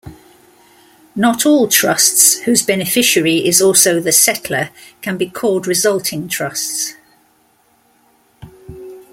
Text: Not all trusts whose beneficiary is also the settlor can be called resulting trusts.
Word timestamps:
Not 1.15 1.45
all 1.45 1.67
trusts 1.67 2.39
whose 2.39 2.63
beneficiary 2.63 3.45
is 3.45 3.61
also 3.61 3.99
the 3.99 4.09
settlor 4.09 4.71
can 5.03 5.15
be 5.15 5.29
called 5.29 5.67
resulting 5.67 6.27
trusts. 6.27 6.95